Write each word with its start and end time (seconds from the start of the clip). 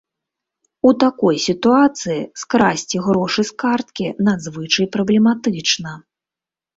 У 0.91 0.91
такой 1.03 1.35
сітуацыі 1.47 2.15
скрасці 2.43 3.01
грошы 3.07 3.41
з 3.49 3.53
карткі 3.65 4.07
надзвычай 4.31 4.85
праблематычна. 4.97 5.91